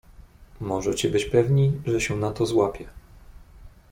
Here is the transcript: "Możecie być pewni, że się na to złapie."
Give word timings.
"Możecie 0.59 1.09
być 1.09 1.25
pewni, 1.25 1.81
że 1.85 2.01
się 2.01 2.15
na 2.17 2.31
to 2.31 2.45
złapie." 2.45 2.87